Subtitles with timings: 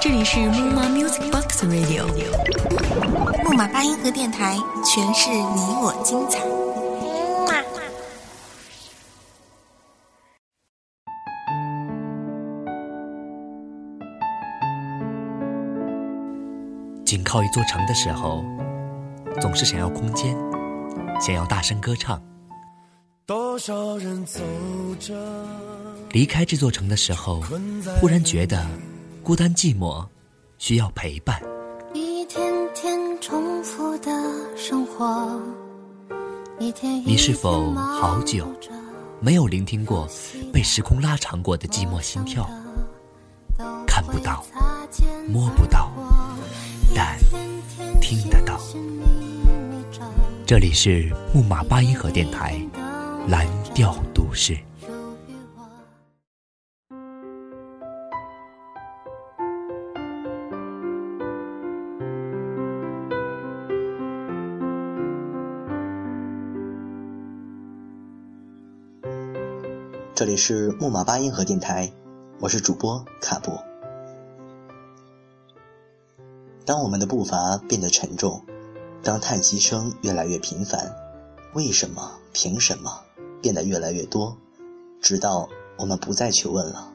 [0.00, 2.04] 这里是木马 Music Box Radio，
[3.44, 6.40] 木马八音盒电台，诠释你我精彩。
[17.04, 18.44] 紧靠一座城的时候，
[19.40, 20.36] 总是想要空间，
[21.20, 22.20] 想要大声歌唱。
[23.30, 24.40] 多少人走
[24.98, 25.14] 着，
[26.10, 27.40] 离开这座城的时候，
[28.00, 28.66] 忽然觉得
[29.22, 30.04] 孤单寂寞，
[30.58, 31.40] 需要陪伴。
[31.94, 34.10] 一天天重复的
[34.56, 35.40] 生活，
[36.58, 38.52] 一天你是否好久
[39.20, 40.08] 没有聆听过
[40.52, 42.50] 被时空拉长过的寂寞心跳？
[43.86, 44.44] 看不到，
[45.28, 45.88] 摸不到。
[46.96, 47.16] 但
[48.00, 48.58] 听得到。
[50.44, 52.60] 这里是木马八音盒电台，
[53.30, 54.58] 蓝调都市。
[70.12, 71.92] 这里是木马八音盒电台，
[72.40, 73.52] 我是主播卡布。
[76.66, 78.44] 当我们的步伐变得沉重，
[79.04, 80.96] 当叹息声越来越频繁，
[81.54, 82.18] 为什么？
[82.32, 82.90] 凭什么？
[83.40, 84.36] 变得越来越多，
[85.00, 86.92] 直到我们不再去问了。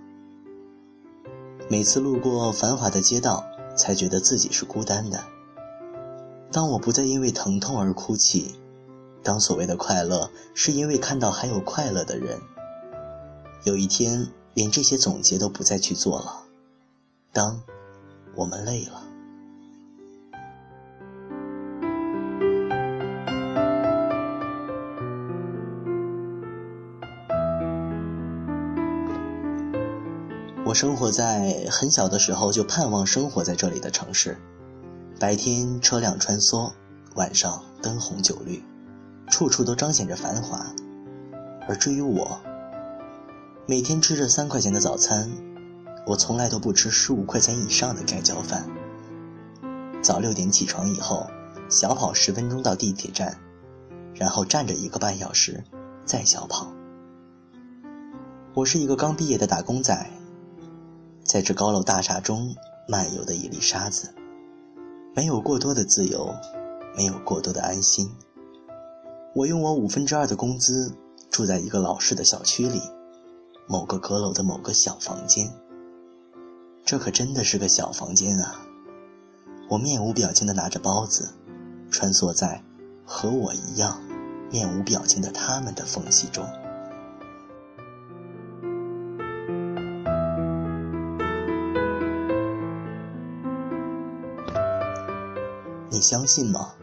[1.68, 3.44] 每次路过繁华的街道，
[3.76, 5.24] 才觉得自己是孤单的。
[6.52, 8.56] 当我不再因为疼痛而哭泣，
[9.24, 12.40] 当所谓的快乐是因为看到还有快乐的人，
[13.64, 16.44] 有一天连这些总结都不再去做了。
[17.34, 17.62] 当
[18.36, 19.05] 我们累了。
[30.76, 34.38] 生活在很小的时候就盼望生活在这里的城市，
[35.18, 36.70] 白天车辆穿梭，
[37.16, 38.62] 晚上灯红酒绿，
[39.30, 40.66] 处处都彰显着繁华。
[41.66, 42.42] 而至于我，
[43.66, 45.32] 每天吃着三块钱的早餐，
[46.06, 48.68] 我从来都不吃十五块钱以上的盖浇饭。
[50.02, 51.26] 早六点起床以后，
[51.70, 53.38] 小跑十分钟到地铁站，
[54.14, 55.64] 然后站着一个半小时，
[56.04, 56.70] 再小跑。
[58.54, 60.12] 我是一个刚毕业的打工仔。
[61.26, 62.56] 在这高楼大厦中
[62.88, 64.14] 漫游的一粒沙子，
[65.16, 66.36] 没有过多的自由，
[66.96, 68.12] 没有过多的安心。
[69.34, 70.96] 我用我五分之二的工资
[71.32, 72.80] 住在一个老式的小区里，
[73.68, 75.52] 某个阁楼的某个小房间。
[76.86, 78.62] 这可真的是个小房间啊！
[79.68, 81.34] 我面无表情地拿着包子，
[81.90, 82.64] 穿梭在
[83.04, 84.00] 和我一样
[84.52, 86.48] 面无表情的他们的缝隙中。
[96.06, 96.76] 相信吗？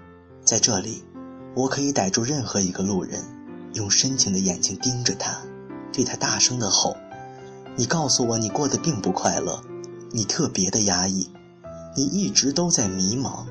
[0.44, 1.04] 在这里，
[1.54, 3.22] 我可以逮住任何一个路人，
[3.74, 5.38] 用深情的眼睛盯着他，
[5.92, 6.96] 对他大声的吼
[7.78, 9.62] ：“你告诉我，你过得并不快乐，
[10.10, 11.30] 你特别的压抑，
[11.96, 13.46] 你一直都在迷茫。”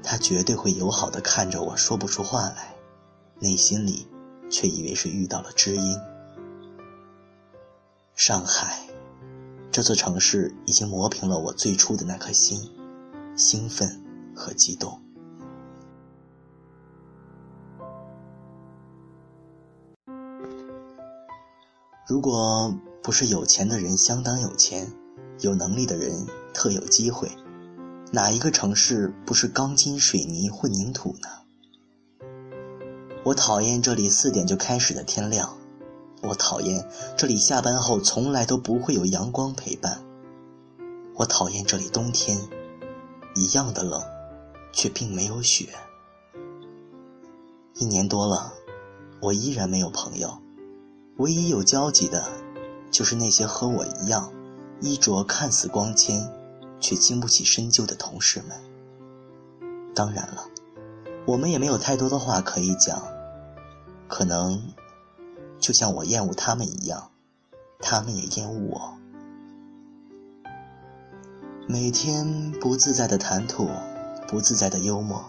[0.00, 2.76] 他绝对会友好的看着我说不出话来，
[3.40, 4.06] 内心里
[4.48, 5.98] 却以为是遇到了知音。
[8.14, 8.78] 上海，
[9.72, 12.70] 这座城市已经磨平了我最初的那颗心。
[13.36, 14.03] 兴奋
[14.34, 15.00] 和激动。
[22.06, 24.92] 如果不是有钱的人相当有钱，
[25.40, 27.30] 有能力的人特有机会，
[28.12, 32.26] 哪一个城市不是钢筋水泥混凝土呢？
[33.24, 35.56] 我讨厌这里四点就开始的天亮，
[36.22, 36.86] 我讨厌
[37.16, 40.04] 这里下班后从来都不会有阳光陪伴，
[41.14, 42.38] 我讨厌这里冬天。
[43.34, 44.00] 一样的冷，
[44.74, 45.68] 却并没有雪。
[47.74, 48.52] 一年多了，
[49.22, 50.38] 我依然没有朋友，
[51.16, 52.24] 唯一有交集的，
[52.90, 54.32] 就是那些和我一样，
[54.80, 56.30] 衣着看似光鲜，
[56.80, 58.60] 却经不起深究的同事们。
[59.94, 60.44] 当然了，
[61.26, 63.02] 我们也没有太多的话可以讲，
[64.08, 64.62] 可能，
[65.58, 67.10] 就像我厌恶他们一样，
[67.80, 68.98] 他们也厌恶我。
[71.66, 73.68] 每天不自在的谈吐，
[74.34, 75.24] 不自在的幽默，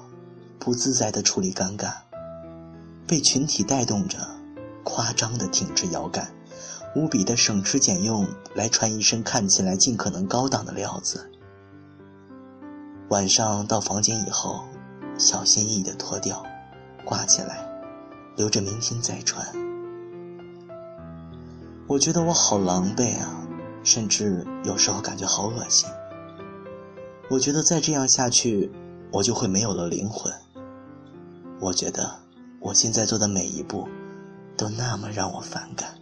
[0.57, 1.93] 不自在的处理尴尬，
[3.05, 4.17] 被群体带动着，
[4.83, 6.33] 夸张的挺直腰杆，
[6.95, 11.29] 无比的省吃俭用来穿一身看起来尽可能高档的料子。
[13.09, 14.63] 晚上到房间以后，
[15.19, 16.43] 小心翼翼的脱掉，
[17.05, 17.63] 挂起来，
[18.35, 19.45] 留着明天再穿。
[21.85, 23.45] 我觉得我好狼狈啊，
[23.83, 25.87] 甚至有时候感觉好恶心。
[27.29, 28.71] 我觉得再这样下去，
[29.15, 30.29] 我就会没有了灵魂。
[31.61, 32.19] 我觉得
[32.59, 33.87] 我现在做的每一步，
[34.57, 35.97] 都那么让我反感。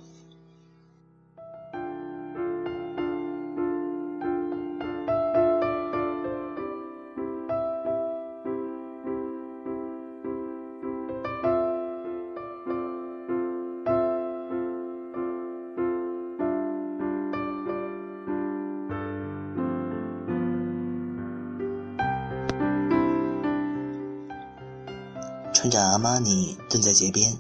[25.64, 27.38] 穿着阿玛尼蹲在街边，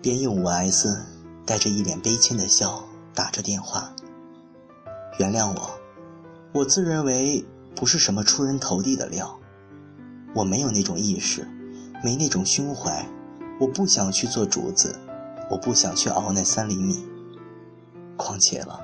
[0.00, 1.04] 边用五 S
[1.44, 3.92] 带着一脸悲切的笑打着电话。
[5.18, 5.80] 原谅我，
[6.52, 7.44] 我自认为
[7.74, 9.36] 不是什么出人头地的料，
[10.32, 11.44] 我没有那种意识，
[12.04, 13.04] 没那种胸怀，
[13.58, 14.96] 我不想去做竹子，
[15.50, 17.04] 我不想去熬那三厘米。
[18.16, 18.78] 况且了，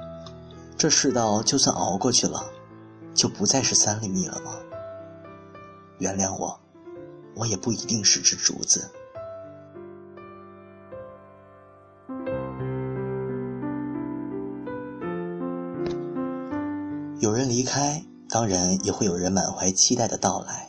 [0.76, 2.44] 这世道就算熬过去了，
[3.14, 4.56] 就不再是三厘米了吗？
[5.98, 6.58] 原谅我。
[7.34, 8.90] 我也不一定是只竹子。
[17.20, 20.68] 有人离开，当然也会有人满怀期待的到来。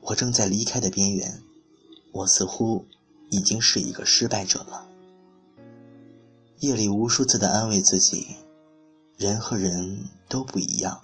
[0.00, 1.42] 我正在离开的边缘，
[2.12, 2.86] 我似乎
[3.30, 4.86] 已经是一个失败者了。
[6.60, 8.36] 夜里无数次的安慰自己，
[9.18, 11.00] 人和人都不一样，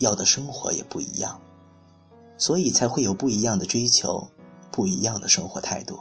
[0.00, 1.40] 要的生活也不一样。
[2.42, 4.28] 所以才会有不一样的追求，
[4.72, 6.00] 不一样的生活态度。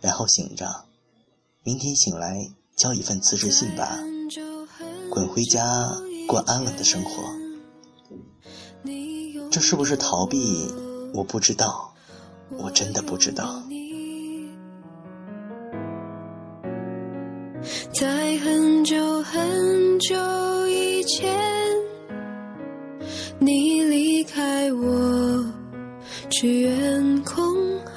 [0.00, 0.86] 然后醒着，
[1.62, 3.98] 明天醒来交一份辞职信吧，
[5.10, 5.62] 滚回家
[6.26, 7.10] 过安稳的生活。
[9.50, 10.72] 这是不是逃避？
[11.12, 11.92] 我不知道，
[12.48, 13.62] 我真的不知道。
[17.92, 20.16] 在很久很久
[20.68, 21.38] 以前。
[23.38, 24.01] 你离
[24.72, 25.44] 我，
[26.30, 27.44] 去远空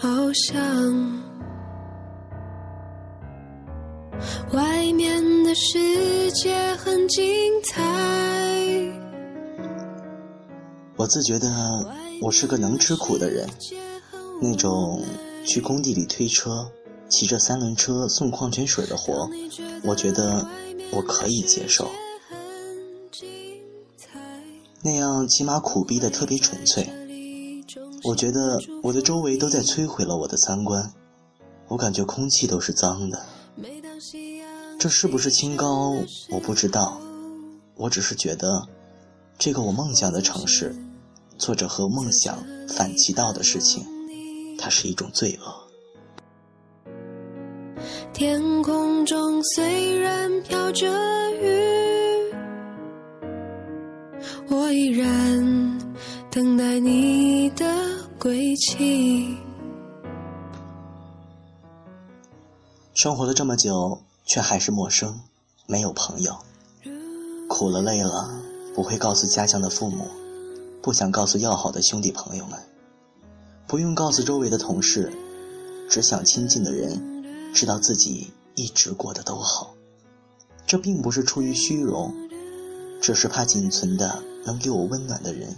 [0.02, 1.24] 翱翔。
[4.54, 7.26] 外面的世界很精
[7.64, 7.84] 彩。
[10.98, 11.50] 我自觉得
[12.22, 13.50] 我是个能吃苦的人，
[14.42, 15.04] 那种
[15.46, 16.72] 去工地里推车、
[17.10, 19.30] 骑着三轮车送矿泉水的活，
[19.84, 20.48] 我觉得
[20.92, 21.90] 我可以接受。
[24.86, 26.88] 那样起码苦逼的特别纯粹。
[28.04, 30.94] 我觉得我的周围都在摧毁了我的三观，
[31.70, 33.20] 我感觉空气都是脏的。
[34.78, 35.96] 这是不是清高？
[36.30, 37.02] 我不知道。
[37.74, 38.68] 我只是觉得，
[39.40, 40.76] 这个我梦想的城市，
[41.40, 42.38] 做着和梦想
[42.70, 43.84] 反其道的事情，
[44.60, 47.02] 它是一种罪恶。
[48.14, 50.88] 天空中虽然飘着
[51.42, 51.85] 雨。
[54.66, 55.80] 我依然
[56.32, 57.64] 等待你的
[58.18, 59.38] 归期。
[62.96, 65.20] 生活了这么久，却还是陌生，
[65.68, 66.36] 没有朋友。
[67.48, 68.42] 苦了累了，
[68.74, 70.08] 不会告诉家乡的父母，
[70.82, 72.60] 不想告诉要好的兄弟朋友们，
[73.68, 75.14] 不用告诉周围的同事，
[75.88, 79.76] 只想亲近的人知道自己一直过得都好。
[80.66, 82.12] 这并不是出于虚荣，
[83.06, 84.24] 只是怕仅存的。
[84.46, 85.56] 能给我温暖的人，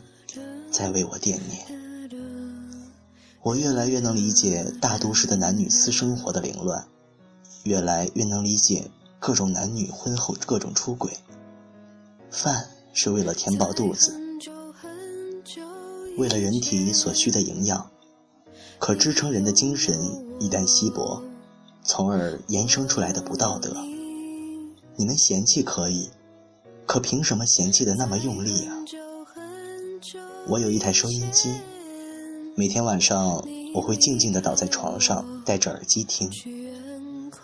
[0.69, 2.19] 在为我惦念。
[3.41, 6.85] 我越来越能理解大都市的男女私生活的凌乱，
[7.63, 11.13] 越来越能理解各种男女婚后各种出轨。
[12.29, 14.13] 饭是为了填饱肚子，
[16.17, 17.89] 为了人体所需的营养，
[18.77, 19.97] 可支撑人的精神
[20.37, 21.23] 一旦稀薄，
[21.81, 23.73] 从而延伸出来的不道德。
[24.97, 26.09] 你们嫌弃可以。
[26.87, 28.73] 可凭什么嫌弃的那么用力啊？
[30.47, 31.53] 我有一台收音机，
[32.55, 36.31] 每天晚上我会静静的倒在床上，戴着耳机听。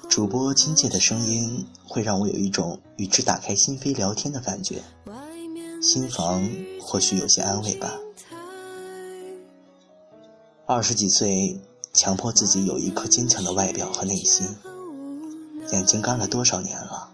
[0.09, 4.81] 主播亲切的声音会让我有一种与之打开心扉聊天的感觉，
[5.81, 7.93] 心房或许有些安慰吧。
[10.65, 11.59] 二十几岁，
[11.91, 14.47] 强迫自己有一颗坚强的外表和内心，
[15.73, 17.09] 眼睛干了多少年了？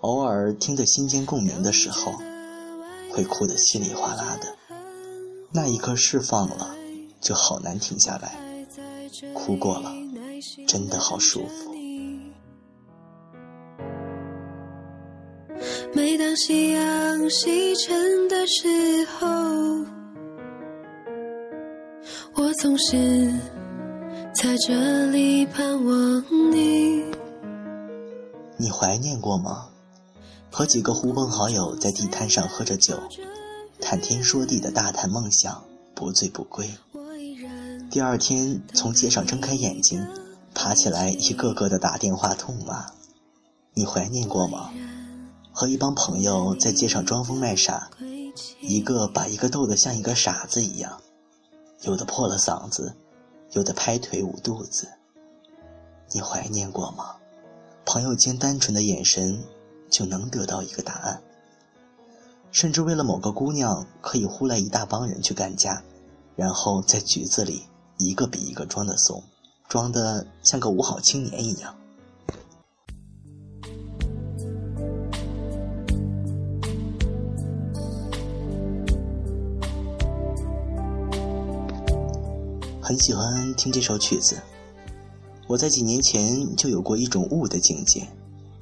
[0.00, 2.12] 偶尔听得心间共鸣的时候，
[3.10, 4.56] 会哭得稀里哗啦的。
[5.52, 6.76] 那一刻释放了，
[7.20, 8.36] 就好难停下来。
[9.34, 9.92] 哭过了，
[10.66, 11.74] 真的好舒服。
[15.92, 19.26] 每当夕阳西沉的时候，
[22.34, 23.32] 我总是
[24.32, 27.02] 在这里盼望你。
[28.56, 29.70] 你怀念过吗？
[30.50, 32.98] 和几个狐朋好友在地摊上喝着酒，
[33.80, 35.64] 谈天说地的大谈梦想，
[35.94, 36.68] 不醉不归。
[37.90, 40.06] 第二天从街上睁开眼睛，
[40.54, 42.86] 爬起来一个个的打电话痛骂。
[43.74, 44.70] 你怀念过吗？
[45.52, 47.90] 和一帮朋友在街上装疯卖傻，
[48.60, 51.00] 一个把一个逗得像一个傻子一样，
[51.82, 52.94] 有的破了嗓子，
[53.52, 54.88] 有的拍腿捂肚子。
[56.12, 57.16] 你怀念过吗？
[57.84, 59.42] 朋友间单纯的眼神
[59.90, 61.22] 就能得到一个答案，
[62.50, 65.82] 甚至为了某个姑娘，可以呼来一大帮人去干架，
[66.36, 67.62] 然后在局子里
[67.96, 69.22] 一个比一个装的怂，
[69.68, 71.74] 装的像个五好青年一样。
[82.80, 84.40] 很喜欢听这首曲子。
[85.46, 88.08] 我在几年前就有过一种悟的境界，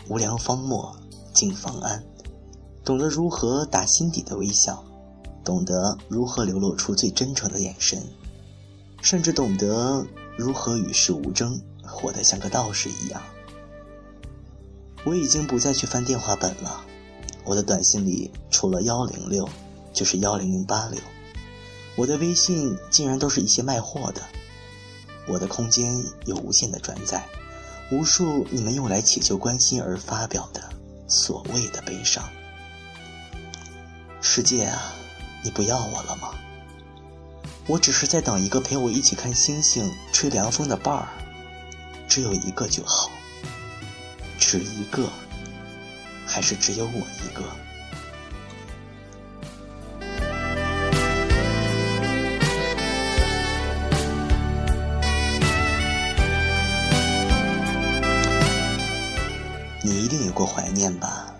[0.09, 0.97] 无良方墨，
[1.37, 2.03] 进方安，
[2.83, 4.83] 懂得如何打心底的微笑，
[5.45, 8.03] 懂得如何流露出最真诚的眼神，
[9.03, 10.07] 甚至懂得
[10.39, 13.23] 如何与世无争，活得像个道士一样。
[15.05, 16.83] 我已经不再去翻电话本了，
[17.45, 19.47] 我的短信里除了幺零六，
[19.93, 20.99] 就是幺零零八六，
[21.97, 24.23] 我的微信竟然都是一些卖货的。
[25.29, 27.27] 我的空间有无限的转载，
[27.93, 30.63] 无数你们用来祈求关心而发表的
[31.09, 32.23] 所谓的悲伤。
[34.21, 34.93] 世界啊，
[35.45, 36.35] 你不要我了吗？
[37.69, 41.09] 我只是在等一个陪我一起看星星、吹凉风的伴儿，
[42.09, 43.11] 只有一个就好。
[44.39, 45.09] 只一个，
[46.27, 47.43] 还是只有我一个？
[60.47, 61.35] 怀念吧，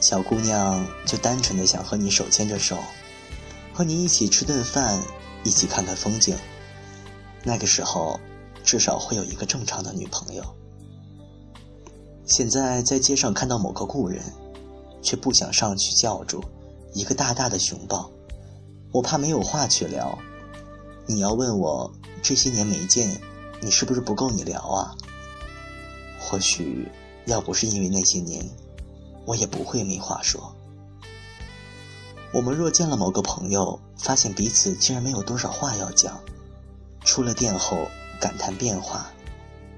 [0.00, 2.78] 小姑娘就单纯的想和你手牵着手，
[3.74, 5.02] 和你一起吃顿饭，
[5.44, 6.36] 一起看看风景。
[7.42, 8.20] 那个时候，
[8.64, 10.44] 至少会有一个正常的女朋友。
[12.24, 14.22] 现在在街上看到某个故人，
[15.02, 16.42] 却不想上去叫住，
[16.94, 18.10] 一个大大的熊抱，
[18.92, 20.16] 我怕没有话去聊。
[21.06, 21.92] 你要问我
[22.22, 23.20] 这些年没见，
[23.60, 24.94] 你是不是不够你聊啊？
[26.20, 26.88] 或许。
[27.26, 28.44] 要不是因为那些年，
[29.24, 30.54] 我也不会没话说。
[32.32, 36.20] 我们若见了某个朋友，发现彼此竟然没有多少话要讲，
[37.04, 37.86] 出了店后
[38.20, 39.12] 感叹变化，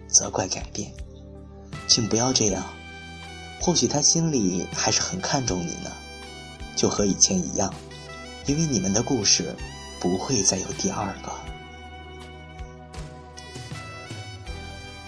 [0.09, 0.91] 责怪改变，
[1.87, 2.65] 请不要这样。
[3.61, 5.91] 或许他心里还是很看重你呢，
[6.75, 7.75] 就和以前一样，
[8.47, 9.55] 因为你们的故事
[10.01, 11.31] 不会再有第二个。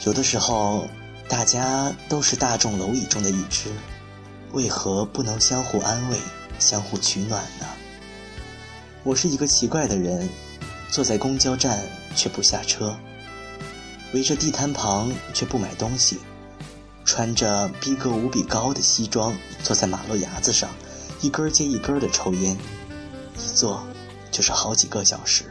[0.04, 0.86] 有的时候。
[1.28, 3.70] 大家都是大众蝼蚁中的一只，
[4.52, 6.18] 为何不能相互安慰、
[6.58, 7.66] 相互取暖呢？
[9.02, 10.28] 我是一个奇怪的人，
[10.88, 12.96] 坐在公交站却不下车，
[14.14, 16.18] 围着地摊旁却不买东西，
[17.04, 20.70] 穿着逼格无比高的西装，坐在马路牙子上，
[21.20, 22.56] 一根接一根的抽烟，
[23.36, 23.84] 一坐
[24.30, 25.44] 就是好几个小时。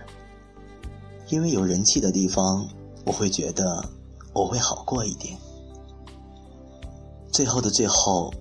[1.28, 2.66] 因为有人气的地方，
[3.04, 3.84] 我会觉得
[4.32, 5.38] 我会好过一点。
[7.36, 8.34] 最后的最后，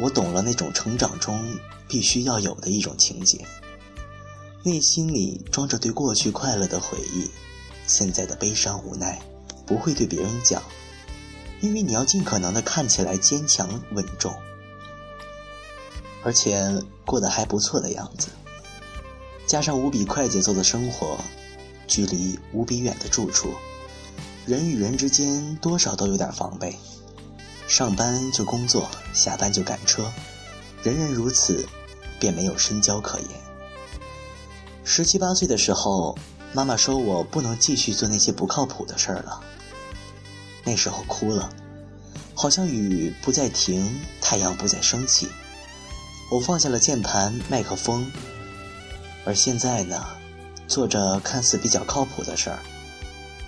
[0.00, 1.40] 我懂了那种成长中
[1.86, 3.46] 必须要有的一种情节。
[4.64, 7.30] 内心里装着对过去快乐的回忆，
[7.86, 9.22] 现在的悲伤无奈，
[9.64, 10.60] 不会对别人讲，
[11.60, 14.34] 因为你要尽可能的看起来坚强稳重，
[16.24, 18.30] 而且过得还不错的样子。
[19.46, 21.20] 加上无比快节奏的生活，
[21.86, 23.50] 距离无比远的住处，
[24.44, 26.76] 人与人之间多少都有点防备。
[27.70, 30.10] 上班就工作，下班就赶车，
[30.82, 31.64] 人人如此，
[32.18, 33.28] 便没有深交可言。
[34.82, 36.18] 十七八岁的时候，
[36.52, 39.40] 妈妈说我不能继续做那些不靠谱的事儿了。
[40.64, 41.48] 那时候哭了，
[42.34, 45.28] 好像雨不再停，太阳不再升起。
[46.32, 48.10] 我放下了键盘、麦克风，
[49.24, 50.04] 而现在呢，
[50.66, 52.58] 做着看似比较靠谱的事儿，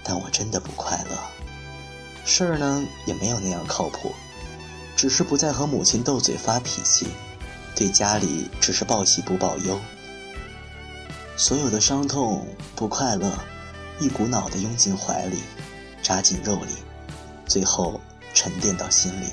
[0.04, 1.41] 但我真的不快乐。
[2.24, 4.14] 事儿呢也没有那样靠谱，
[4.96, 7.08] 只是不再和母亲斗嘴发脾气，
[7.74, 9.78] 对家里只是报喜不报忧。
[11.36, 13.32] 所有的伤痛、不快乐，
[13.98, 15.38] 一股脑的拥进怀里，
[16.02, 16.74] 扎进肉里，
[17.46, 18.00] 最后
[18.32, 19.26] 沉淀到心里。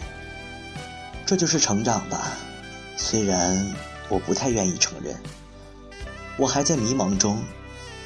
[1.25, 2.31] 这就是成长吧，
[2.97, 3.71] 虽然
[4.07, 5.15] 我不太愿意承认，
[6.37, 7.43] 我还在迷茫中，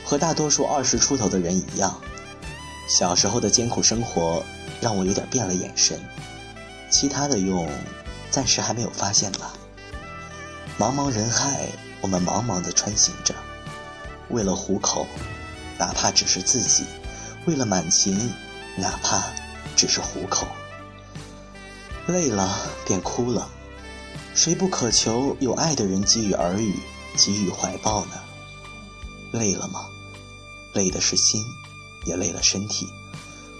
[0.03, 2.01] 和大多数二十出头的人一样，
[2.87, 4.43] 小时候的艰苦生活。
[4.81, 5.97] 让我有点变了眼神，
[6.91, 7.69] 其他的用，
[8.29, 9.53] 暂时还没有发现吧。
[10.77, 11.69] 茫茫人海，
[12.01, 13.33] 我们茫茫的穿行着，
[14.27, 15.07] 为了糊口，
[15.79, 16.83] 哪怕只是自己；
[17.45, 18.29] 为了满勤，
[18.75, 19.23] 哪怕
[19.77, 20.45] 只是糊口。
[22.07, 23.47] 累了便哭了，
[24.35, 26.77] 谁不渴求有爱的人给予耳语，
[27.15, 28.15] 给予怀抱呢？
[29.31, 29.85] 累了吗？
[30.73, 31.41] 累的是心，
[32.05, 32.87] 也累了身体，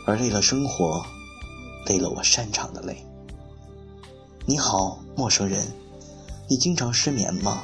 [0.06, 1.06] 而累了生活，
[1.86, 3.06] 累了我擅长的累。
[4.46, 5.66] 你好，陌生人，
[6.50, 7.64] 你经常失眠吗？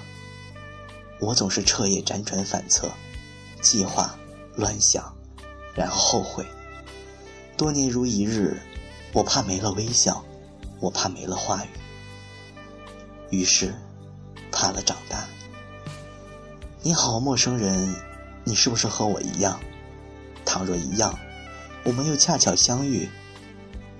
[1.19, 2.89] 我总是彻夜辗转反侧，
[3.61, 4.17] 计划、
[4.55, 5.13] 乱想，
[5.75, 6.45] 然后后悔。
[7.57, 8.57] 多年如一日，
[9.11, 10.23] 我怕没了微笑，
[10.79, 11.69] 我怕没了话语，
[13.31, 13.75] 于是
[14.49, 15.27] 怕了长大。
[16.81, 17.93] 你好，陌生人，
[18.45, 19.59] 你是不是和我一样？
[20.49, 21.15] 倘若一样，
[21.85, 23.07] 我们又恰巧相遇，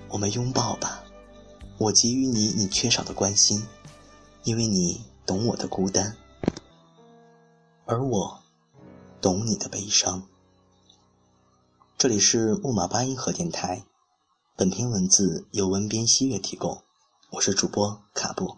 [0.10, 1.04] 我们拥抱吧。
[1.78, 3.68] 我给予你你缺少的关心，
[4.44, 6.18] 因为你懂我的孤单，
[7.86, 8.40] 而我
[9.22, 10.24] 懂你的悲伤。
[12.00, 13.84] 这里是木马八音盒电台，
[14.58, 16.82] 本篇文字由文编西月提供，
[17.34, 18.58] 我是主播卡布。